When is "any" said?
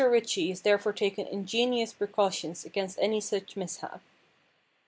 2.99-3.21